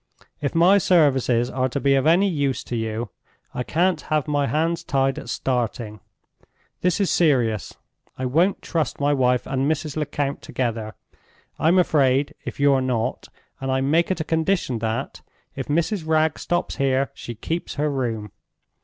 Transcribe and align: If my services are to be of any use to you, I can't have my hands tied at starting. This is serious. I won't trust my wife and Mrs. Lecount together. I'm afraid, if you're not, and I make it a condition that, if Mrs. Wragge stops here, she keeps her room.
If 0.41 0.55
my 0.55 0.79
services 0.79 1.51
are 1.51 1.69
to 1.69 1.79
be 1.79 1.93
of 1.93 2.07
any 2.07 2.27
use 2.27 2.63
to 2.63 2.75
you, 2.75 3.11
I 3.53 3.61
can't 3.61 4.01
have 4.01 4.27
my 4.27 4.47
hands 4.47 4.83
tied 4.83 5.19
at 5.19 5.29
starting. 5.29 5.99
This 6.81 6.99
is 6.99 7.11
serious. 7.11 7.75
I 8.17 8.25
won't 8.25 8.63
trust 8.63 8.99
my 8.99 9.13
wife 9.13 9.45
and 9.45 9.69
Mrs. 9.71 9.97
Lecount 9.97 10.41
together. 10.41 10.95
I'm 11.59 11.77
afraid, 11.77 12.33
if 12.45 12.59
you're 12.59 12.81
not, 12.81 13.27
and 13.59 13.71
I 13.71 13.81
make 13.81 14.09
it 14.09 14.19
a 14.19 14.23
condition 14.23 14.79
that, 14.79 15.21
if 15.55 15.67
Mrs. 15.67 16.07
Wragge 16.07 16.39
stops 16.39 16.77
here, 16.77 17.11
she 17.13 17.35
keeps 17.35 17.75
her 17.75 17.91
room. 17.91 18.31